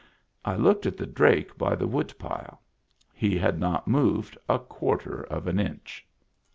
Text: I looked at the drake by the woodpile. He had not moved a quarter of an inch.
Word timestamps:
I 0.43 0.55
looked 0.55 0.87
at 0.87 0.97
the 0.97 1.05
drake 1.05 1.59
by 1.59 1.75
the 1.75 1.85
woodpile. 1.85 2.63
He 3.13 3.37
had 3.37 3.59
not 3.59 3.87
moved 3.87 4.35
a 4.49 4.57
quarter 4.57 5.25
of 5.25 5.45
an 5.45 5.59
inch. 5.59 6.07